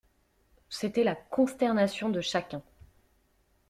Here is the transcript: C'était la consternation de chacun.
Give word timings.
C'était 0.67 1.03
la 1.03 1.13
consternation 1.13 2.09
de 2.09 2.21
chacun. 2.21 2.63